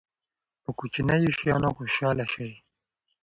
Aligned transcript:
په 0.63 0.69
کوچنیو 0.79 1.35
شیانو 1.37 1.69
خوشحاله 1.77 2.25
شئ. 2.33 2.51